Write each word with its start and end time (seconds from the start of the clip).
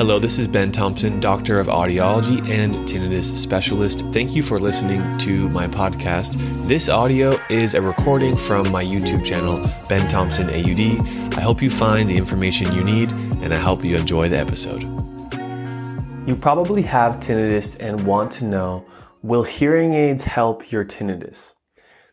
Hello, 0.00 0.18
this 0.18 0.38
is 0.38 0.48
Ben 0.48 0.72
Thompson, 0.72 1.20
Doctor 1.20 1.60
of 1.60 1.66
Audiology 1.66 2.40
and 2.48 2.74
Tinnitus 2.88 3.36
Specialist. 3.36 4.00
Thank 4.14 4.34
you 4.34 4.42
for 4.42 4.58
listening 4.58 5.18
to 5.18 5.50
my 5.50 5.68
podcast. 5.68 6.38
This 6.66 6.88
audio 6.88 7.38
is 7.50 7.74
a 7.74 7.82
recording 7.82 8.34
from 8.34 8.72
my 8.72 8.82
YouTube 8.82 9.22
channel, 9.22 9.58
Ben 9.90 10.08
Thompson 10.08 10.48
AUD. 10.48 11.36
I 11.36 11.42
hope 11.42 11.60
you 11.60 11.68
find 11.68 12.08
the 12.08 12.16
information 12.16 12.72
you 12.72 12.82
need 12.82 13.12
and 13.42 13.52
I 13.52 13.58
hope 13.58 13.84
you 13.84 13.94
enjoy 13.94 14.30
the 14.30 14.38
episode. 14.38 14.84
You 16.26 16.34
probably 16.34 16.80
have 16.80 17.16
tinnitus 17.16 17.76
and 17.78 18.06
want 18.06 18.32
to 18.32 18.46
know 18.46 18.86
will 19.22 19.42
hearing 19.42 19.92
aids 19.92 20.24
help 20.24 20.72
your 20.72 20.86
tinnitus? 20.86 21.52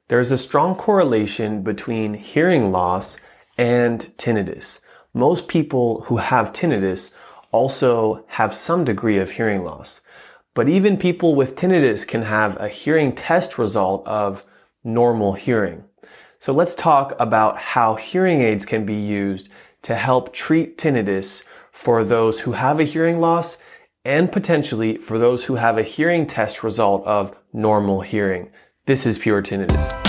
There's 0.09 0.31
a 0.31 0.37
strong 0.37 0.75
correlation 0.75 1.63
between 1.63 2.15
hearing 2.15 2.69
loss 2.73 3.15
and 3.57 4.01
tinnitus. 4.17 4.81
Most 5.13 5.47
people 5.47 6.01
who 6.07 6.17
have 6.17 6.51
tinnitus 6.51 7.13
also 7.57 8.23
have 8.27 8.53
some 8.53 8.85
degree 8.85 9.17
of 9.17 9.31
hearing 9.31 9.63
loss. 9.63 10.01
But 10.53 10.69
even 10.69 10.97
people 10.97 11.33
with 11.33 11.55
tinnitus 11.55 12.07
can 12.07 12.21
have 12.21 12.55
a 12.57 12.69
hearing 12.69 13.13
test 13.15 13.57
result 13.57 14.05
of 14.07 14.45
normal 14.83 15.33
hearing. 15.33 15.83
So 16.39 16.53
let's 16.53 16.75
talk 16.75 17.15
about 17.19 17.57
how 17.57 17.95
hearing 17.95 18.41
aids 18.41 18.65
can 18.65 18.85
be 18.85 18.95
used 18.95 19.49
to 19.81 19.95
help 19.95 20.33
treat 20.33 20.77
tinnitus 20.77 21.43
for 21.71 22.03
those 22.03 22.41
who 22.41 22.51
have 22.51 22.79
a 22.79 22.83
hearing 22.83 23.19
loss 23.19 23.57
and 24.05 24.31
potentially 24.31 24.97
for 24.97 25.17
those 25.17 25.45
who 25.45 25.55
have 25.55 25.77
a 25.77 25.83
hearing 25.83 26.27
test 26.27 26.63
result 26.63 27.03
of 27.05 27.35
normal 27.53 28.01
hearing. 28.01 28.49
This 28.85 29.05
is 29.05 29.17
pure 29.17 29.41
tinnitus. 29.41 30.07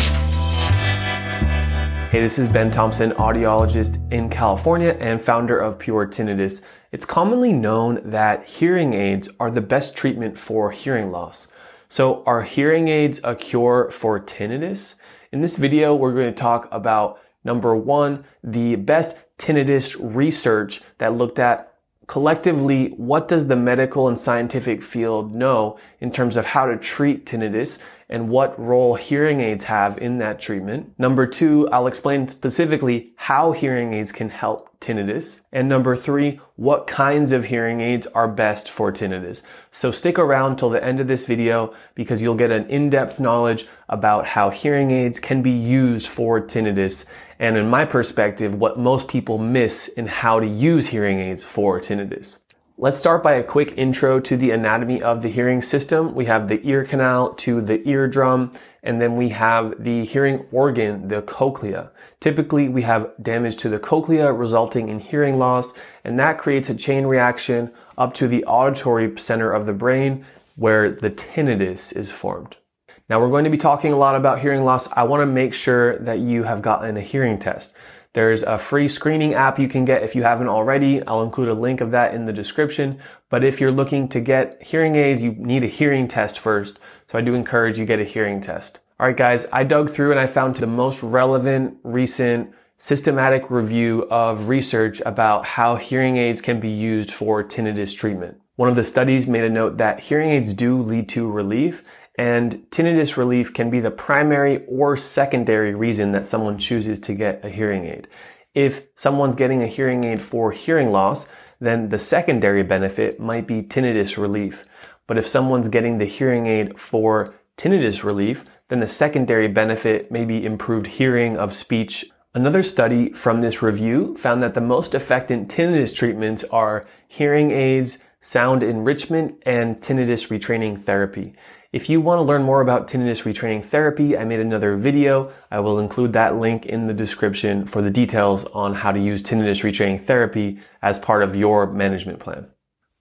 Hey, 2.10 2.22
this 2.22 2.38
is 2.38 2.48
Ben 2.48 2.70
Thompson, 2.70 3.10
audiologist 3.12 4.00
in 4.10 4.30
California 4.30 4.96
and 4.98 5.20
founder 5.20 5.58
of 5.58 5.78
Pure 5.78 6.06
Tinnitus. 6.06 6.62
It's 6.90 7.04
commonly 7.04 7.52
known 7.52 8.00
that 8.02 8.46
hearing 8.46 8.94
aids 8.94 9.28
are 9.38 9.50
the 9.50 9.60
best 9.60 9.94
treatment 9.94 10.38
for 10.38 10.70
hearing 10.70 11.10
loss. 11.10 11.46
So 11.86 12.22
are 12.24 12.44
hearing 12.44 12.88
aids 12.88 13.20
a 13.22 13.34
cure 13.34 13.90
for 13.90 14.18
tinnitus? 14.18 14.94
In 15.30 15.42
this 15.42 15.58
video, 15.58 15.94
we're 15.94 16.14
going 16.14 16.32
to 16.32 16.40
talk 16.40 16.66
about 16.72 17.20
number 17.44 17.76
one, 17.76 18.24
the 18.42 18.76
best 18.76 19.18
tinnitus 19.38 19.96
research 20.00 20.80
that 20.96 21.14
looked 21.14 21.38
at 21.38 21.74
collectively 22.06 22.88
what 22.96 23.28
does 23.28 23.48
the 23.48 23.56
medical 23.56 24.08
and 24.08 24.18
scientific 24.18 24.82
field 24.82 25.34
know 25.34 25.78
in 26.00 26.10
terms 26.10 26.38
of 26.38 26.46
how 26.46 26.64
to 26.64 26.78
treat 26.78 27.26
tinnitus 27.26 27.82
and 28.08 28.30
what 28.30 28.58
role 28.58 28.94
hearing 28.94 29.42
aids 29.42 29.64
have 29.64 29.98
in 29.98 30.16
that 30.16 30.40
treatment. 30.40 30.94
Number 30.98 31.26
two, 31.26 31.68
I'll 31.68 31.86
explain 31.86 32.28
specifically 32.28 33.12
how 33.16 33.52
hearing 33.52 33.92
aids 33.92 34.10
can 34.10 34.30
help 34.30 34.67
tinnitus. 34.80 35.40
And 35.52 35.68
number 35.68 35.96
three, 35.96 36.40
what 36.56 36.86
kinds 36.86 37.32
of 37.32 37.46
hearing 37.46 37.80
aids 37.80 38.06
are 38.08 38.28
best 38.28 38.70
for 38.70 38.92
tinnitus. 38.92 39.42
So 39.70 39.90
stick 39.90 40.18
around 40.18 40.56
till 40.56 40.70
the 40.70 40.82
end 40.82 41.00
of 41.00 41.08
this 41.08 41.26
video 41.26 41.74
because 41.94 42.22
you'll 42.22 42.34
get 42.34 42.50
an 42.50 42.68
in-depth 42.68 43.18
knowledge 43.18 43.66
about 43.88 44.26
how 44.26 44.50
hearing 44.50 44.90
aids 44.90 45.20
can 45.20 45.42
be 45.42 45.50
used 45.50 46.06
for 46.06 46.40
tinnitus. 46.40 47.04
And 47.38 47.56
in 47.56 47.68
my 47.68 47.84
perspective, 47.84 48.54
what 48.54 48.78
most 48.78 49.08
people 49.08 49.38
miss 49.38 49.88
in 49.88 50.06
how 50.06 50.40
to 50.40 50.46
use 50.46 50.88
hearing 50.88 51.20
aids 51.20 51.44
for 51.44 51.80
tinnitus. 51.80 52.38
Let's 52.80 53.00
start 53.00 53.24
by 53.24 53.32
a 53.32 53.42
quick 53.42 53.74
intro 53.76 54.20
to 54.20 54.36
the 54.36 54.52
anatomy 54.52 55.02
of 55.02 55.22
the 55.22 55.30
hearing 55.30 55.60
system. 55.62 56.14
We 56.14 56.26
have 56.26 56.46
the 56.46 56.60
ear 56.62 56.84
canal 56.84 57.34
to 57.34 57.60
the 57.60 57.82
eardrum, 57.88 58.52
and 58.84 59.02
then 59.02 59.16
we 59.16 59.30
have 59.30 59.82
the 59.82 60.04
hearing 60.04 60.46
organ, 60.52 61.08
the 61.08 61.22
cochlea. 61.22 61.90
Typically, 62.20 62.68
we 62.68 62.82
have 62.82 63.10
damage 63.20 63.56
to 63.56 63.68
the 63.68 63.80
cochlea 63.80 64.32
resulting 64.32 64.90
in 64.90 65.00
hearing 65.00 65.38
loss, 65.38 65.72
and 66.04 66.20
that 66.20 66.38
creates 66.38 66.70
a 66.70 66.74
chain 66.76 67.06
reaction 67.06 67.72
up 67.98 68.14
to 68.14 68.28
the 68.28 68.44
auditory 68.44 69.12
center 69.18 69.50
of 69.50 69.66
the 69.66 69.72
brain 69.72 70.24
where 70.54 70.88
the 70.88 71.10
tinnitus 71.10 71.92
is 71.96 72.12
formed. 72.12 72.58
Now 73.08 73.20
we're 73.20 73.28
going 73.28 73.42
to 73.42 73.50
be 73.50 73.56
talking 73.56 73.92
a 73.92 73.98
lot 73.98 74.14
about 74.14 74.38
hearing 74.38 74.64
loss. 74.64 74.86
I 74.92 75.02
want 75.02 75.22
to 75.22 75.26
make 75.26 75.52
sure 75.52 75.98
that 75.98 76.20
you 76.20 76.44
have 76.44 76.62
gotten 76.62 76.96
a 76.96 77.00
hearing 77.00 77.40
test. 77.40 77.74
There's 78.18 78.42
a 78.42 78.58
free 78.58 78.88
screening 78.88 79.32
app 79.34 79.60
you 79.60 79.68
can 79.68 79.84
get 79.84 80.02
if 80.02 80.16
you 80.16 80.24
haven't 80.24 80.48
already. 80.48 81.06
I'll 81.06 81.22
include 81.22 81.50
a 81.50 81.54
link 81.54 81.80
of 81.80 81.92
that 81.92 82.14
in 82.14 82.26
the 82.26 82.32
description. 82.32 82.98
But 83.30 83.44
if 83.44 83.60
you're 83.60 83.70
looking 83.70 84.08
to 84.08 84.20
get 84.20 84.60
hearing 84.60 84.96
aids, 84.96 85.22
you 85.22 85.36
need 85.38 85.62
a 85.62 85.68
hearing 85.68 86.08
test 86.08 86.36
first. 86.36 86.80
So 87.06 87.16
I 87.16 87.20
do 87.20 87.34
encourage 87.34 87.78
you 87.78 87.84
get 87.84 88.00
a 88.00 88.04
hearing 88.04 88.40
test. 88.40 88.80
All 88.98 89.06
right, 89.06 89.16
guys, 89.16 89.46
I 89.52 89.62
dug 89.62 89.90
through 89.90 90.10
and 90.10 90.18
I 90.18 90.26
found 90.26 90.56
the 90.56 90.66
most 90.66 91.00
relevant, 91.00 91.78
recent, 91.84 92.52
systematic 92.76 93.52
review 93.52 94.08
of 94.10 94.48
research 94.48 95.00
about 95.06 95.44
how 95.44 95.76
hearing 95.76 96.16
aids 96.16 96.40
can 96.40 96.58
be 96.58 96.70
used 96.70 97.12
for 97.12 97.44
tinnitus 97.44 97.96
treatment. 97.96 98.40
One 98.56 98.68
of 98.68 98.74
the 98.74 98.82
studies 98.82 99.28
made 99.28 99.44
a 99.44 99.48
note 99.48 99.76
that 99.76 100.00
hearing 100.00 100.30
aids 100.30 100.54
do 100.54 100.82
lead 100.82 101.08
to 101.10 101.30
relief 101.30 101.84
and 102.18 102.66
tinnitus 102.70 103.16
relief 103.16 103.54
can 103.54 103.70
be 103.70 103.78
the 103.78 103.92
primary 103.92 104.64
or 104.66 104.96
secondary 104.96 105.72
reason 105.72 106.10
that 106.12 106.26
someone 106.26 106.58
chooses 106.58 106.98
to 106.98 107.14
get 107.14 107.44
a 107.44 107.48
hearing 107.48 107.86
aid. 107.86 108.08
If 108.54 108.88
someone's 108.96 109.36
getting 109.36 109.62
a 109.62 109.68
hearing 109.68 110.02
aid 110.02 110.20
for 110.20 110.50
hearing 110.50 110.90
loss, 110.90 111.28
then 111.60 111.90
the 111.90 111.98
secondary 111.98 112.64
benefit 112.64 113.20
might 113.20 113.46
be 113.46 113.62
tinnitus 113.62 114.20
relief. 114.20 114.64
But 115.06 115.16
if 115.16 115.28
someone's 115.28 115.68
getting 115.68 115.98
the 115.98 116.06
hearing 116.06 116.46
aid 116.46 116.78
for 116.78 117.34
tinnitus 117.56 118.02
relief, 118.02 118.44
then 118.68 118.80
the 118.80 118.88
secondary 118.88 119.48
benefit 119.48 120.10
may 120.10 120.24
be 120.24 120.44
improved 120.44 120.88
hearing 120.88 121.36
of 121.36 121.54
speech. 121.54 122.10
Another 122.34 122.64
study 122.64 123.12
from 123.12 123.40
this 123.40 123.62
review 123.62 124.16
found 124.16 124.42
that 124.42 124.54
the 124.54 124.60
most 124.60 124.94
effective 124.94 125.46
tinnitus 125.46 125.94
treatments 125.94 126.42
are 126.44 126.86
hearing 127.06 127.52
aids, 127.52 127.98
sound 128.20 128.62
enrichment, 128.62 129.40
and 129.46 129.80
tinnitus 129.80 130.28
retraining 130.28 130.82
therapy. 130.82 131.34
If 131.70 131.90
you 131.90 132.00
want 132.00 132.18
to 132.18 132.22
learn 132.22 132.44
more 132.44 132.62
about 132.62 132.88
tinnitus 132.88 133.24
retraining 133.24 133.62
therapy, 133.62 134.16
I 134.16 134.24
made 134.24 134.40
another 134.40 134.74
video. 134.78 135.30
I 135.50 135.60
will 135.60 135.78
include 135.78 136.14
that 136.14 136.36
link 136.36 136.64
in 136.64 136.86
the 136.86 136.94
description 136.94 137.66
for 137.66 137.82
the 137.82 137.90
details 137.90 138.46
on 138.46 138.72
how 138.72 138.90
to 138.90 138.98
use 138.98 139.22
tinnitus 139.22 139.62
retraining 139.62 140.02
therapy 140.02 140.60
as 140.80 140.98
part 140.98 141.22
of 141.22 141.36
your 141.36 141.70
management 141.70 142.20
plan. 142.20 142.46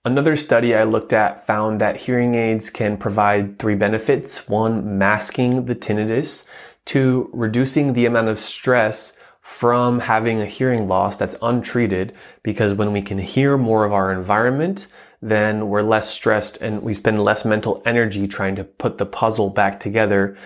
Another 0.03 0.35
study 0.35 0.75
I 0.75 0.83
looked 0.83 1.13
at 1.13 1.47
found 1.47 1.79
that 1.79 1.95
hearing 1.95 2.35
aids 2.35 2.69
can 2.69 2.97
provide 2.97 3.57
three 3.57 3.75
benefits. 3.75 4.49
One, 4.49 4.97
masking 4.97 5.63
the 5.63 5.75
tinnitus. 5.75 6.45
Two, 6.83 7.29
reducing 7.31 7.93
the 7.93 8.05
amount 8.05 8.27
of 8.27 8.37
stress 8.37 9.15
from 9.47 10.01
having 10.01 10.41
a 10.41 10.45
hearing 10.45 10.89
loss 10.89 11.15
that's 11.15 11.33
untreated 11.41 12.13
because 12.43 12.73
when 12.73 12.91
we 12.91 13.01
can 13.01 13.17
hear 13.17 13.57
more 13.57 13.85
of 13.85 13.93
our 13.93 14.11
environment, 14.11 14.87
then 15.21 15.69
we're 15.69 15.81
less 15.81 16.11
stressed 16.11 16.57
and 16.57 16.83
we 16.83 16.93
spend 16.93 17.17
less 17.23 17.45
mental 17.45 17.81
energy 17.85 18.27
trying 18.27 18.57
to 18.57 18.63
put 18.65 18.97
the 18.97 19.05
puzzle 19.05 19.49
back 19.49 19.79
together. 19.79 20.37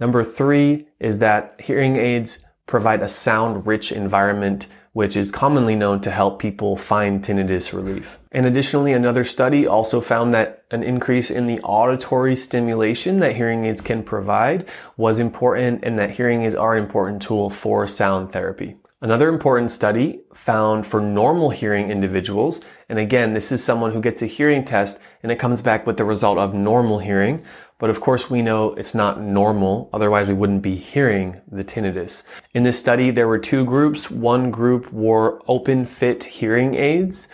Number 0.00 0.24
three 0.24 0.88
is 0.98 1.18
that 1.18 1.54
hearing 1.60 1.94
aids 1.94 2.40
provide 2.66 3.02
a 3.02 3.08
sound 3.08 3.68
rich 3.68 3.92
environment 3.92 4.66
which 4.92 5.16
is 5.16 5.30
commonly 5.30 5.76
known 5.76 6.00
to 6.00 6.10
help 6.10 6.38
people 6.40 6.76
find 6.76 7.24
tinnitus 7.24 7.72
relief. 7.72 8.18
And 8.32 8.46
additionally, 8.46 8.92
another 8.92 9.24
study 9.24 9.66
also 9.66 10.00
found 10.00 10.32
that 10.34 10.64
an 10.70 10.82
increase 10.82 11.30
in 11.30 11.46
the 11.46 11.60
auditory 11.60 12.34
stimulation 12.36 13.18
that 13.18 13.36
hearing 13.36 13.64
aids 13.64 13.80
can 13.80 14.02
provide 14.02 14.68
was 14.96 15.18
important 15.18 15.84
and 15.84 15.98
that 15.98 16.12
hearing 16.12 16.42
aids 16.42 16.54
are 16.54 16.76
an 16.76 16.82
important 16.82 17.22
tool 17.22 17.50
for 17.50 17.86
sound 17.86 18.32
therapy. 18.32 18.76
Another 19.02 19.30
important 19.30 19.70
study 19.70 20.20
found 20.34 20.86
for 20.86 21.00
normal 21.00 21.48
hearing 21.48 21.90
individuals, 21.90 22.60
and 22.86 22.98
again, 22.98 23.32
this 23.32 23.50
is 23.50 23.64
someone 23.64 23.92
who 23.92 24.00
gets 24.02 24.20
a 24.20 24.26
hearing 24.26 24.62
test 24.62 25.00
and 25.22 25.32
it 25.32 25.38
comes 25.38 25.62
back 25.62 25.86
with 25.86 25.96
the 25.96 26.04
result 26.04 26.36
of 26.36 26.52
normal 26.52 26.98
hearing, 26.98 27.42
but 27.80 27.90
of 27.90 28.00
course 28.00 28.30
we 28.30 28.42
know 28.42 28.74
it's 28.74 28.94
not 28.94 29.20
normal, 29.20 29.90
otherwise 29.92 30.28
we 30.28 30.34
wouldn't 30.34 30.62
be 30.62 30.76
hearing 30.76 31.40
the 31.50 31.64
tinnitus. 31.64 32.22
In 32.54 32.62
this 32.62 32.78
study, 32.78 33.10
there 33.10 33.26
were 33.26 33.38
two 33.38 33.64
groups. 33.64 34.10
One 34.10 34.52
group 34.52 34.92
wore 34.92 35.42
open 35.48 35.86
fit 35.86 36.22
hearing 36.22 36.74
aids 36.76 37.26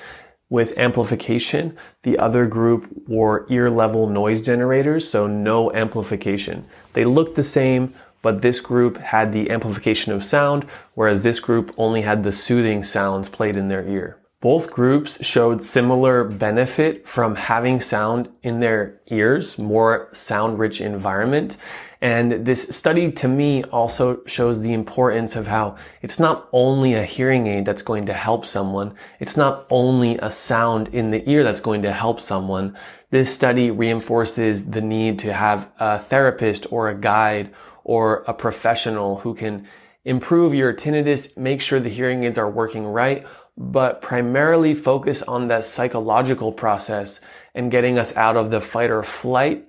with 0.48 0.78
amplification. 0.78 1.76
The 2.04 2.18
other 2.18 2.46
group 2.46 2.86
wore 3.08 3.44
ear 3.50 3.68
level 3.68 4.06
noise 4.06 4.40
generators, 4.40 5.10
so 5.10 5.26
no 5.26 5.72
amplification. 5.72 6.64
They 6.92 7.04
looked 7.04 7.34
the 7.34 7.42
same, 7.42 7.94
but 8.22 8.42
this 8.42 8.60
group 8.60 8.98
had 8.98 9.32
the 9.32 9.50
amplification 9.50 10.12
of 10.12 10.22
sound, 10.22 10.64
whereas 10.94 11.24
this 11.24 11.40
group 11.40 11.74
only 11.76 12.02
had 12.02 12.22
the 12.22 12.32
soothing 12.32 12.84
sounds 12.84 13.28
played 13.28 13.56
in 13.56 13.68
their 13.68 13.86
ear. 13.86 14.18
Both 14.46 14.70
groups 14.70 15.18
showed 15.26 15.60
similar 15.64 16.22
benefit 16.22 17.08
from 17.08 17.34
having 17.34 17.80
sound 17.80 18.28
in 18.44 18.60
their 18.60 19.00
ears, 19.08 19.58
more 19.58 20.08
sound 20.12 20.60
rich 20.60 20.80
environment. 20.80 21.56
And 22.00 22.46
this 22.46 22.68
study 22.68 23.10
to 23.10 23.26
me 23.26 23.64
also 23.64 24.20
shows 24.26 24.60
the 24.60 24.72
importance 24.72 25.34
of 25.34 25.48
how 25.48 25.74
it's 26.00 26.20
not 26.20 26.48
only 26.52 26.94
a 26.94 27.02
hearing 27.02 27.48
aid 27.48 27.64
that's 27.64 27.82
going 27.82 28.06
to 28.06 28.12
help 28.12 28.46
someone. 28.46 28.94
It's 29.18 29.36
not 29.36 29.66
only 29.68 30.16
a 30.18 30.30
sound 30.30 30.94
in 30.94 31.10
the 31.10 31.28
ear 31.28 31.42
that's 31.42 31.58
going 31.58 31.82
to 31.82 31.92
help 31.92 32.20
someone. 32.20 32.78
This 33.10 33.34
study 33.34 33.72
reinforces 33.72 34.70
the 34.70 34.80
need 34.80 35.18
to 35.24 35.32
have 35.32 35.68
a 35.80 35.98
therapist 35.98 36.70
or 36.70 36.88
a 36.88 36.94
guide 36.94 37.52
or 37.82 38.22
a 38.28 38.32
professional 38.32 39.16
who 39.16 39.34
can 39.34 39.66
improve 40.04 40.54
your 40.54 40.72
tinnitus, 40.72 41.36
make 41.36 41.60
sure 41.60 41.80
the 41.80 41.88
hearing 41.88 42.22
aids 42.22 42.38
are 42.38 42.48
working 42.48 42.86
right, 42.86 43.26
but 43.56 44.02
primarily 44.02 44.74
focus 44.74 45.22
on 45.22 45.48
that 45.48 45.64
psychological 45.64 46.52
process 46.52 47.20
and 47.54 47.70
getting 47.70 47.98
us 47.98 48.14
out 48.16 48.36
of 48.36 48.50
the 48.50 48.60
fight 48.60 48.90
or 48.90 49.02
flight 49.02 49.66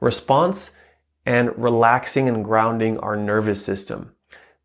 response 0.00 0.72
and 1.24 1.56
relaxing 1.56 2.28
and 2.28 2.44
grounding 2.44 2.98
our 2.98 3.16
nervous 3.16 3.64
system. 3.64 4.12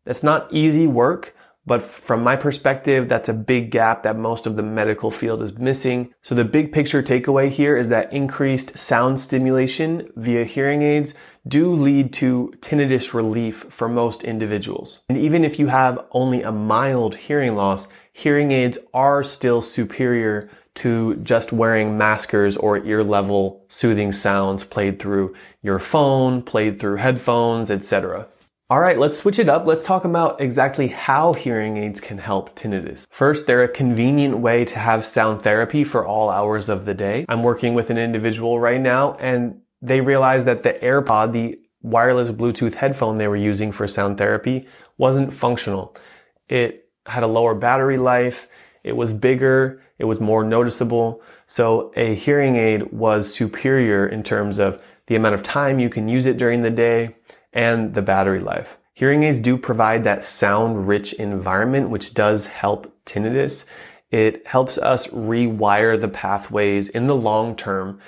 That's 0.04 0.22
not 0.22 0.52
easy 0.52 0.86
work, 0.86 1.34
but 1.66 1.82
from 1.82 2.22
my 2.22 2.36
perspective, 2.36 3.08
that's 3.08 3.28
a 3.28 3.34
big 3.34 3.72
gap 3.72 4.04
that 4.04 4.16
most 4.16 4.46
of 4.46 4.54
the 4.54 4.62
medical 4.62 5.10
field 5.10 5.42
is 5.42 5.58
missing. 5.58 6.14
So 6.22 6.34
the 6.34 6.44
big 6.44 6.72
picture 6.72 7.02
takeaway 7.02 7.50
here 7.50 7.76
is 7.76 7.88
that 7.88 8.12
increased 8.12 8.78
sound 8.78 9.18
stimulation 9.18 10.08
via 10.14 10.44
hearing 10.44 10.82
aids 10.82 11.14
do 11.48 11.74
lead 11.74 12.12
to 12.14 12.54
tinnitus 12.60 13.12
relief 13.12 13.66
for 13.68 13.88
most 13.88 14.22
individuals. 14.22 15.02
And 15.08 15.18
even 15.18 15.44
if 15.44 15.58
you 15.58 15.66
have 15.66 16.06
only 16.12 16.42
a 16.42 16.52
mild 16.52 17.16
hearing 17.16 17.56
loss, 17.56 17.88
hearing 18.16 18.50
aids 18.50 18.78
are 18.94 19.22
still 19.22 19.60
superior 19.60 20.48
to 20.74 21.16
just 21.16 21.52
wearing 21.52 21.98
maskers 21.98 22.56
or 22.56 22.82
ear 22.86 23.04
level 23.04 23.62
soothing 23.68 24.10
sounds 24.10 24.64
played 24.64 24.98
through 24.98 25.34
your 25.60 25.78
phone, 25.78 26.40
played 26.40 26.80
through 26.80 26.96
headphones, 26.96 27.70
etc. 27.70 28.26
All 28.70 28.80
right, 28.80 28.98
let's 28.98 29.18
switch 29.18 29.38
it 29.38 29.50
up. 29.50 29.66
Let's 29.66 29.84
talk 29.84 30.06
about 30.06 30.40
exactly 30.40 30.88
how 30.88 31.34
hearing 31.34 31.76
aids 31.76 32.00
can 32.00 32.16
help 32.16 32.56
tinnitus. 32.56 33.06
First, 33.10 33.46
they're 33.46 33.62
a 33.62 33.68
convenient 33.68 34.38
way 34.38 34.64
to 34.64 34.78
have 34.78 35.04
sound 35.04 35.42
therapy 35.42 35.84
for 35.84 36.06
all 36.06 36.30
hours 36.30 36.70
of 36.70 36.86
the 36.86 36.94
day. 36.94 37.26
I'm 37.28 37.42
working 37.42 37.74
with 37.74 37.90
an 37.90 37.98
individual 37.98 38.58
right 38.58 38.80
now 38.80 39.16
and 39.16 39.60
they 39.82 40.00
realized 40.00 40.46
that 40.46 40.62
the 40.62 40.72
AirPod, 40.72 41.32
the 41.32 41.60
wireless 41.82 42.30
Bluetooth 42.30 42.74
headphone 42.76 43.16
they 43.18 43.28
were 43.28 43.36
using 43.36 43.72
for 43.72 43.86
sound 43.86 44.16
therapy 44.16 44.66
wasn't 44.96 45.34
functional. 45.34 45.94
It 46.48 46.85
had 47.06 47.22
a 47.22 47.28
lower 47.28 47.54
battery 47.54 47.98
life. 47.98 48.48
It 48.84 48.96
was 48.96 49.12
bigger. 49.12 49.82
It 49.98 50.04
was 50.04 50.20
more 50.20 50.44
noticeable. 50.44 51.22
So 51.46 51.92
a 51.96 52.14
hearing 52.14 52.56
aid 52.56 52.92
was 52.92 53.34
superior 53.34 54.06
in 54.06 54.22
terms 54.22 54.58
of 54.58 54.82
the 55.06 55.16
amount 55.16 55.34
of 55.34 55.42
time 55.42 55.78
you 55.78 55.88
can 55.88 56.08
use 56.08 56.26
it 56.26 56.36
during 56.36 56.62
the 56.62 56.70
day 56.70 57.16
and 57.52 57.94
the 57.94 58.02
battery 58.02 58.40
life. 58.40 58.78
Hearing 58.92 59.22
aids 59.22 59.38
do 59.38 59.56
provide 59.56 60.04
that 60.04 60.24
sound 60.24 60.88
rich 60.88 61.12
environment, 61.14 61.90
which 61.90 62.14
does 62.14 62.46
help 62.46 62.92
tinnitus. 63.04 63.64
It 64.10 64.46
helps 64.46 64.78
us 64.78 65.08
rewire 65.08 66.00
the 66.00 66.08
pathways 66.08 66.88
in 66.88 67.06
the 67.06 67.16
long 67.16 67.56
term. 67.56 68.00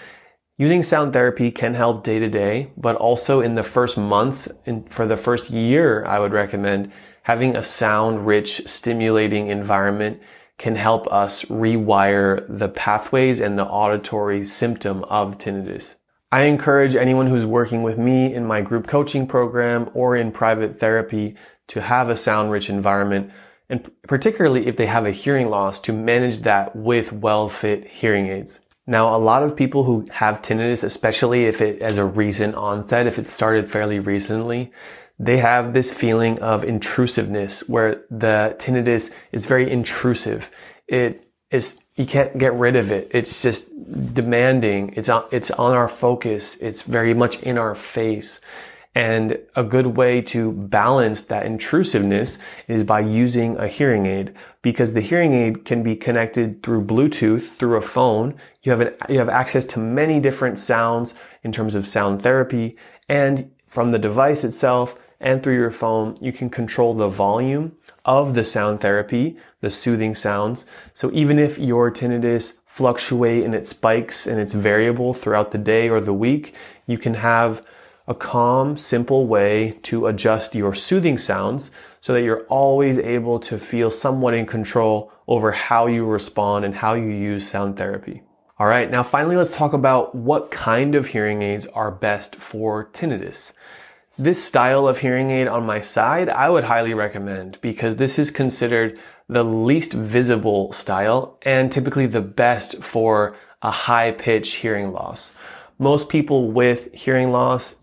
Using 0.56 0.82
sound 0.82 1.12
therapy 1.12 1.50
can 1.50 1.74
help 1.74 2.02
day 2.02 2.18
to 2.18 2.28
day, 2.28 2.72
but 2.76 2.96
also 2.96 3.40
in 3.40 3.54
the 3.54 3.62
first 3.62 3.96
months 3.96 4.48
and 4.66 4.90
for 4.92 5.06
the 5.06 5.16
first 5.16 5.50
year, 5.50 6.04
I 6.04 6.18
would 6.18 6.32
recommend 6.32 6.90
having 7.28 7.54
a 7.54 7.62
sound 7.62 8.26
rich, 8.26 8.66
stimulating 8.66 9.48
environment 9.48 10.18
can 10.56 10.74
help 10.74 11.06
us 11.12 11.44
rewire 11.44 12.44
the 12.48 12.70
pathways 12.70 13.38
and 13.38 13.58
the 13.58 13.64
auditory 13.64 14.42
symptom 14.42 15.04
of 15.04 15.36
tinnitus. 15.36 15.96
I 16.32 16.44
encourage 16.44 16.96
anyone 16.96 17.26
who's 17.26 17.44
working 17.44 17.82
with 17.82 17.98
me 17.98 18.34
in 18.34 18.46
my 18.46 18.62
group 18.62 18.86
coaching 18.86 19.26
program 19.26 19.90
or 19.92 20.16
in 20.16 20.32
private 20.32 20.72
therapy 20.72 21.36
to 21.66 21.82
have 21.82 22.08
a 22.08 22.16
sound 22.16 22.50
rich 22.50 22.70
environment 22.70 23.30
and 23.68 23.90
particularly 24.04 24.66
if 24.66 24.78
they 24.78 24.86
have 24.86 25.04
a 25.04 25.10
hearing 25.10 25.50
loss 25.50 25.80
to 25.80 25.92
manage 25.92 26.38
that 26.40 26.74
with 26.74 27.12
well 27.12 27.50
fit 27.50 27.86
hearing 27.86 28.28
aids. 28.28 28.60
Now, 28.86 29.14
a 29.14 29.18
lot 29.18 29.42
of 29.42 29.54
people 29.54 29.84
who 29.84 30.08
have 30.12 30.40
tinnitus, 30.40 30.82
especially 30.82 31.44
if 31.44 31.60
it 31.60 31.82
has 31.82 31.98
a 31.98 32.06
recent 32.06 32.54
onset, 32.54 33.06
if 33.06 33.18
it 33.18 33.28
started 33.28 33.70
fairly 33.70 33.98
recently, 33.98 34.72
they 35.18 35.38
have 35.38 35.72
this 35.72 35.92
feeling 35.92 36.38
of 36.38 36.64
intrusiveness 36.64 37.68
where 37.68 38.04
the 38.10 38.56
tinnitus 38.58 39.10
is 39.32 39.46
very 39.46 39.70
intrusive. 39.70 40.50
It 40.86 41.28
is 41.50 41.84
you 41.96 42.06
can't 42.06 42.38
get 42.38 42.54
rid 42.54 42.76
of 42.76 42.92
it. 42.92 43.10
It's 43.10 43.42
just 43.42 43.68
demanding. 44.14 44.92
It's 44.94 45.08
on, 45.08 45.24
it's 45.32 45.50
on 45.50 45.74
our 45.74 45.88
focus. 45.88 46.56
It's 46.56 46.82
very 46.82 47.14
much 47.14 47.42
in 47.42 47.58
our 47.58 47.74
face. 47.74 48.40
And 48.94 49.38
a 49.54 49.62
good 49.62 49.88
way 49.88 50.20
to 50.22 50.52
balance 50.52 51.22
that 51.24 51.46
intrusiveness 51.46 52.38
is 52.66 52.84
by 52.84 53.00
using 53.00 53.56
a 53.56 53.68
hearing 53.68 54.06
aid 54.06 54.34
because 54.62 54.92
the 54.92 55.00
hearing 55.00 55.34
aid 55.34 55.64
can 55.64 55.82
be 55.82 55.94
connected 55.94 56.62
through 56.62 56.84
Bluetooth, 56.84 57.56
through 57.56 57.76
a 57.76 57.82
phone. 57.82 58.34
You 58.62 58.72
have 58.72 58.80
an, 58.80 58.94
you 59.08 59.18
have 59.18 59.28
access 59.28 59.64
to 59.66 59.78
many 59.78 60.20
different 60.20 60.58
sounds 60.58 61.14
in 61.42 61.52
terms 61.52 61.74
of 61.74 61.86
sound 61.86 62.22
therapy 62.22 62.76
and 63.08 63.50
from 63.66 63.92
the 63.92 63.98
device 63.98 64.44
itself 64.44 64.96
and 65.20 65.42
through 65.42 65.56
your 65.56 65.70
phone, 65.70 66.16
you 66.20 66.32
can 66.32 66.50
control 66.50 66.94
the 66.94 67.08
volume 67.08 67.72
of 68.04 68.34
the 68.34 68.44
sound 68.44 68.80
therapy, 68.80 69.36
the 69.60 69.70
soothing 69.70 70.14
sounds. 70.14 70.64
So 70.94 71.10
even 71.12 71.38
if 71.38 71.58
your 71.58 71.90
tinnitus 71.90 72.58
fluctuate 72.66 73.44
and 73.44 73.54
it 73.54 73.66
spikes 73.66 74.26
and 74.26 74.40
it's 74.40 74.54
variable 74.54 75.12
throughout 75.12 75.50
the 75.50 75.58
day 75.58 75.88
or 75.88 76.00
the 76.00 76.14
week, 76.14 76.54
you 76.86 76.96
can 76.96 77.14
have 77.14 77.64
a 78.06 78.14
calm, 78.14 78.78
simple 78.78 79.26
way 79.26 79.78
to 79.82 80.06
adjust 80.06 80.54
your 80.54 80.72
soothing 80.74 81.18
sounds 81.18 81.70
so 82.00 82.12
that 82.14 82.22
you're 82.22 82.46
always 82.46 82.98
able 82.98 83.38
to 83.40 83.58
feel 83.58 83.90
somewhat 83.90 84.32
in 84.32 84.46
control 84.46 85.12
over 85.26 85.52
how 85.52 85.86
you 85.86 86.06
respond 86.06 86.64
and 86.64 86.76
how 86.76 86.94
you 86.94 87.10
use 87.10 87.46
sound 87.46 87.76
therapy. 87.76 88.22
All 88.58 88.66
right, 88.66 88.90
now 88.90 89.02
finally 89.02 89.36
let's 89.36 89.54
talk 89.54 89.72
about 89.72 90.14
what 90.14 90.50
kind 90.50 90.94
of 90.94 91.08
hearing 91.08 91.42
aids 91.42 91.66
are 91.68 91.90
best 91.90 92.36
for 92.36 92.86
tinnitus. 92.92 93.52
This 94.20 94.42
style 94.42 94.88
of 94.88 94.98
hearing 94.98 95.30
aid 95.30 95.46
on 95.46 95.64
my 95.64 95.78
side, 95.78 96.28
I 96.28 96.50
would 96.50 96.64
highly 96.64 96.92
recommend 96.92 97.60
because 97.60 97.96
this 97.96 98.18
is 98.18 98.32
considered 98.32 98.98
the 99.28 99.44
least 99.44 99.92
visible 99.92 100.72
style 100.72 101.38
and 101.42 101.70
typically 101.70 102.08
the 102.08 102.20
best 102.20 102.82
for 102.82 103.36
a 103.62 103.70
high 103.70 104.10
pitch 104.10 104.54
hearing 104.54 104.90
loss. 104.90 105.34
Most 105.78 106.08
people 106.08 106.50
with 106.50 106.92
hearing 106.92 107.30
loss, 107.30 107.76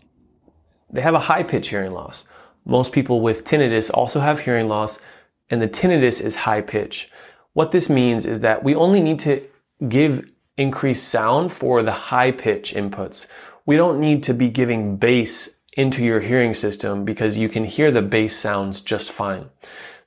they 0.90 1.00
have 1.00 1.14
a 1.14 1.20
high 1.20 1.42
pitch 1.42 1.68
hearing 1.68 1.92
loss. 1.92 2.26
Most 2.66 2.92
people 2.92 3.22
with 3.22 3.46
tinnitus 3.46 3.90
also 3.94 4.20
have 4.20 4.40
hearing 4.40 4.68
loss 4.68 5.00
and 5.48 5.62
the 5.62 5.68
tinnitus 5.68 6.20
is 6.20 6.34
high 6.34 6.60
pitch. 6.60 7.10
What 7.54 7.70
this 7.70 7.88
means 7.88 8.26
is 8.26 8.40
that 8.40 8.62
we 8.62 8.74
only 8.74 9.00
need 9.00 9.20
to 9.20 9.42
give 9.88 10.28
increased 10.58 11.08
sound 11.08 11.50
for 11.50 11.82
the 11.82 11.92
high 11.92 12.30
pitch 12.30 12.74
inputs. 12.74 13.26
We 13.64 13.78
don't 13.78 13.98
need 13.98 14.22
to 14.24 14.34
be 14.34 14.50
giving 14.50 14.98
bass 14.98 15.55
into 15.76 16.02
your 16.04 16.20
hearing 16.20 16.54
system 16.54 17.04
because 17.04 17.36
you 17.36 17.48
can 17.48 17.64
hear 17.64 17.90
the 17.90 18.02
bass 18.02 18.36
sounds 18.36 18.80
just 18.80 19.12
fine. 19.12 19.50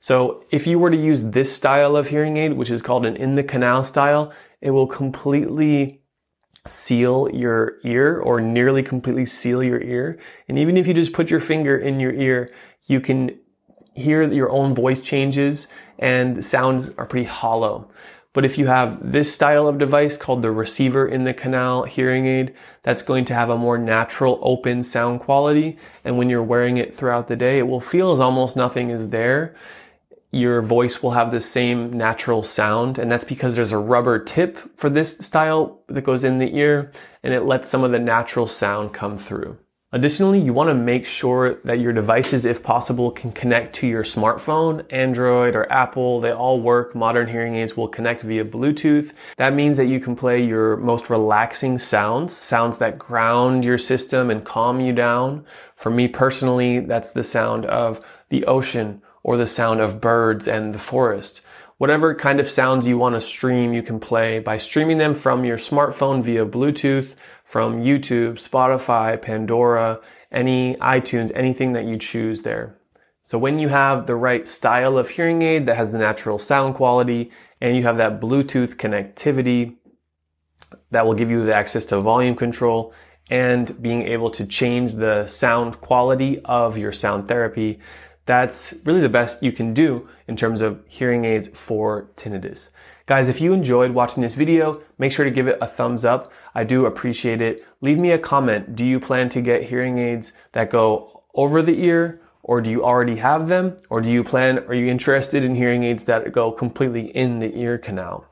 So 0.00 0.44
if 0.50 0.66
you 0.66 0.78
were 0.78 0.90
to 0.90 0.96
use 0.96 1.22
this 1.22 1.54
style 1.54 1.96
of 1.96 2.08
hearing 2.08 2.36
aid, 2.36 2.54
which 2.54 2.70
is 2.70 2.82
called 2.82 3.06
an 3.06 3.16
in 3.16 3.36
the 3.36 3.44
canal 3.44 3.84
style, 3.84 4.32
it 4.60 4.72
will 4.72 4.86
completely 4.86 6.02
seal 6.66 7.28
your 7.32 7.78
ear 7.84 8.18
or 8.18 8.40
nearly 8.40 8.82
completely 8.82 9.24
seal 9.24 9.62
your 9.62 9.80
ear. 9.80 10.18
And 10.48 10.58
even 10.58 10.76
if 10.76 10.86
you 10.86 10.92
just 10.92 11.12
put 11.12 11.30
your 11.30 11.40
finger 11.40 11.78
in 11.78 12.00
your 12.00 12.12
ear, 12.12 12.52
you 12.86 13.00
can 13.00 13.38
hear 13.94 14.22
your 14.30 14.50
own 14.50 14.74
voice 14.74 15.00
changes 15.00 15.68
and 15.98 16.44
sounds 16.44 16.90
are 16.98 17.06
pretty 17.06 17.26
hollow. 17.26 17.90
But 18.32 18.44
if 18.44 18.58
you 18.58 18.66
have 18.66 19.12
this 19.12 19.32
style 19.32 19.66
of 19.66 19.78
device 19.78 20.16
called 20.16 20.42
the 20.42 20.52
receiver 20.52 21.06
in 21.06 21.24
the 21.24 21.34
canal 21.34 21.82
hearing 21.82 22.26
aid, 22.26 22.54
that's 22.82 23.02
going 23.02 23.24
to 23.26 23.34
have 23.34 23.50
a 23.50 23.58
more 23.58 23.76
natural 23.76 24.38
open 24.42 24.84
sound 24.84 25.20
quality. 25.20 25.78
And 26.04 26.16
when 26.16 26.30
you're 26.30 26.42
wearing 26.42 26.76
it 26.76 26.96
throughout 26.96 27.26
the 27.26 27.34
day, 27.34 27.58
it 27.58 27.66
will 27.66 27.80
feel 27.80 28.12
as 28.12 28.20
almost 28.20 28.56
nothing 28.56 28.90
is 28.90 29.10
there. 29.10 29.56
Your 30.30 30.62
voice 30.62 31.02
will 31.02 31.10
have 31.10 31.32
the 31.32 31.40
same 31.40 31.92
natural 31.92 32.44
sound. 32.44 32.98
And 32.98 33.10
that's 33.10 33.24
because 33.24 33.56
there's 33.56 33.72
a 33.72 33.78
rubber 33.78 34.22
tip 34.22 34.78
for 34.78 34.88
this 34.88 35.18
style 35.18 35.82
that 35.88 36.02
goes 36.02 36.22
in 36.22 36.38
the 36.38 36.56
ear 36.56 36.92
and 37.24 37.34
it 37.34 37.42
lets 37.42 37.68
some 37.68 37.82
of 37.82 37.90
the 37.90 37.98
natural 37.98 38.46
sound 38.46 38.92
come 38.92 39.16
through. 39.16 39.58
Additionally, 39.92 40.40
you 40.40 40.52
want 40.52 40.68
to 40.68 40.74
make 40.74 41.04
sure 41.04 41.54
that 41.64 41.80
your 41.80 41.92
devices, 41.92 42.44
if 42.44 42.62
possible, 42.62 43.10
can 43.10 43.32
connect 43.32 43.74
to 43.74 43.88
your 43.88 44.04
smartphone, 44.04 44.84
Android 44.88 45.56
or 45.56 45.70
Apple. 45.72 46.20
They 46.20 46.32
all 46.32 46.60
work. 46.60 46.94
Modern 46.94 47.26
hearing 47.26 47.56
aids 47.56 47.76
will 47.76 47.88
connect 47.88 48.22
via 48.22 48.44
Bluetooth. 48.44 49.12
That 49.36 49.52
means 49.52 49.76
that 49.78 49.86
you 49.86 49.98
can 49.98 50.14
play 50.14 50.44
your 50.44 50.76
most 50.76 51.10
relaxing 51.10 51.80
sounds, 51.80 52.36
sounds 52.36 52.78
that 52.78 53.00
ground 53.00 53.64
your 53.64 53.78
system 53.78 54.30
and 54.30 54.44
calm 54.44 54.78
you 54.80 54.92
down. 54.92 55.44
For 55.74 55.90
me 55.90 56.06
personally, 56.06 56.78
that's 56.78 57.10
the 57.10 57.24
sound 57.24 57.66
of 57.66 58.00
the 58.28 58.44
ocean 58.44 59.02
or 59.24 59.36
the 59.36 59.46
sound 59.48 59.80
of 59.80 60.00
birds 60.00 60.46
and 60.46 60.72
the 60.72 60.78
forest. 60.78 61.40
Whatever 61.78 62.14
kind 62.14 62.38
of 62.38 62.48
sounds 62.48 62.86
you 62.86 62.98
want 62.98 63.16
to 63.16 63.20
stream, 63.20 63.72
you 63.72 63.82
can 63.82 63.98
play 63.98 64.38
by 64.38 64.56
streaming 64.56 64.98
them 64.98 65.14
from 65.14 65.44
your 65.44 65.56
smartphone 65.56 66.22
via 66.22 66.46
Bluetooth 66.46 67.14
from 67.50 67.82
YouTube, 67.82 68.34
Spotify, 68.34 69.20
Pandora, 69.20 69.98
any 70.30 70.76
iTunes, 70.76 71.32
anything 71.34 71.72
that 71.72 71.84
you 71.84 71.96
choose 71.96 72.42
there. 72.42 72.78
So 73.24 73.38
when 73.38 73.58
you 73.58 73.70
have 73.70 74.06
the 74.06 74.14
right 74.14 74.46
style 74.46 74.96
of 74.96 75.08
hearing 75.08 75.42
aid 75.42 75.66
that 75.66 75.74
has 75.74 75.90
the 75.90 75.98
natural 75.98 76.38
sound 76.38 76.76
quality 76.76 77.32
and 77.60 77.76
you 77.76 77.82
have 77.82 77.96
that 77.96 78.20
Bluetooth 78.20 78.76
connectivity 78.76 79.74
that 80.92 81.04
will 81.04 81.14
give 81.14 81.28
you 81.28 81.44
the 81.44 81.52
access 81.52 81.84
to 81.86 82.00
volume 82.00 82.36
control 82.36 82.94
and 83.30 83.82
being 83.82 84.02
able 84.02 84.30
to 84.30 84.46
change 84.46 84.94
the 84.94 85.26
sound 85.26 85.80
quality 85.80 86.40
of 86.44 86.78
your 86.78 86.92
sound 86.92 87.26
therapy, 87.26 87.80
that's 88.26 88.74
really 88.84 89.00
the 89.00 89.08
best 89.08 89.42
you 89.42 89.50
can 89.50 89.74
do 89.74 90.08
in 90.28 90.36
terms 90.36 90.60
of 90.60 90.84
hearing 90.86 91.24
aids 91.24 91.48
for 91.48 92.10
tinnitus. 92.14 92.68
Guys, 93.10 93.28
if 93.28 93.40
you 93.40 93.52
enjoyed 93.52 93.90
watching 93.90 94.22
this 94.22 94.36
video, 94.36 94.82
make 94.96 95.10
sure 95.10 95.24
to 95.24 95.32
give 95.32 95.48
it 95.48 95.58
a 95.60 95.66
thumbs 95.66 96.04
up. 96.04 96.30
I 96.54 96.62
do 96.62 96.86
appreciate 96.86 97.42
it. 97.42 97.66
Leave 97.80 97.98
me 97.98 98.12
a 98.12 98.18
comment. 98.20 98.76
Do 98.76 98.86
you 98.86 99.00
plan 99.00 99.28
to 99.30 99.40
get 99.40 99.64
hearing 99.64 99.98
aids 99.98 100.32
that 100.52 100.70
go 100.70 101.24
over 101.34 101.60
the 101.60 101.82
ear 101.82 102.22
or 102.44 102.60
do 102.60 102.70
you 102.70 102.84
already 102.84 103.16
have 103.16 103.48
them? 103.48 103.78
Or 103.88 104.00
do 104.00 104.08
you 104.08 104.22
plan, 104.22 104.60
are 104.60 104.74
you 104.74 104.86
interested 104.86 105.42
in 105.42 105.56
hearing 105.56 105.82
aids 105.82 106.04
that 106.04 106.30
go 106.30 106.52
completely 106.52 107.06
in 107.06 107.40
the 107.40 107.52
ear 107.58 107.78
canal? 107.78 108.26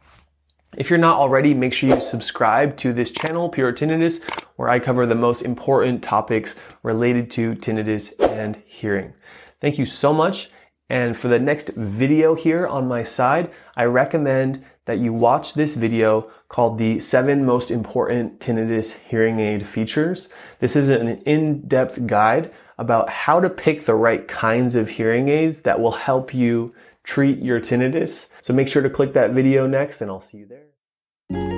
If 0.77 0.91
you're 0.91 0.99
not 1.01 1.19
already, 1.19 1.55
make 1.55 1.73
sure 1.73 1.89
you 1.89 2.01
subscribe 2.01 2.77
to 2.77 2.93
this 2.93 3.11
channel, 3.11 3.49
Pure 3.49 3.73
Tinnitus, 3.73 4.23
where 4.55 4.69
I 4.69 4.79
cover 4.79 5.07
the 5.07 5.17
most 5.17 5.43
important 5.43 6.05
topics 6.05 6.55
related 6.85 7.33
to 7.33 7.57
tinnitus 7.57 8.13
and 8.21 8.63
hearing. 8.65 9.15
Thank 9.61 9.77
you 9.77 9.87
so 9.87 10.15
much. 10.15 10.51
And 10.91 11.17
for 11.17 11.29
the 11.29 11.39
next 11.39 11.69
video 11.71 12.35
here 12.35 12.67
on 12.67 12.89
my 12.89 13.03
side, 13.03 13.51
I 13.77 13.85
recommend 13.85 14.65
that 14.87 14.99
you 14.99 15.13
watch 15.13 15.53
this 15.53 15.75
video 15.75 16.31
called 16.49 16.79
the 16.79 16.99
seven 16.99 17.45
most 17.45 17.71
important 17.71 18.41
tinnitus 18.41 18.99
hearing 19.01 19.39
aid 19.39 19.67
features. 19.67 20.31
This 20.61 20.77
is 20.77 20.89
an 20.89 21.09
in-depth 21.23 22.07
guide 22.07 22.51
about 22.79 23.11
how 23.11 23.39
to 23.41 23.51
pick 23.51 23.85
the 23.85 23.95
right 23.95 24.27
kinds 24.27 24.75
of 24.75 24.91
hearing 24.91 25.29
aids 25.29 25.63
that 25.63 25.81
will 25.81 25.93
help 25.93 26.33
you 26.33 26.75
treat 27.05 27.39
your 27.39 27.61
tinnitus. 27.61 28.29
So 28.41 28.55
make 28.55 28.69
sure 28.69 28.83
to 28.83 28.91
click 28.91 29.13
that 29.13 29.33
video 29.33 29.67
next 29.67 30.01
and 30.01 30.11
I'll 30.11 30.21
see 30.21 30.39
you 30.39 30.47
there. 30.47 31.58